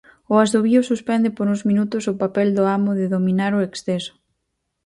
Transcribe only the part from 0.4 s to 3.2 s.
asubío suspende por uns minutos o papel do Amo de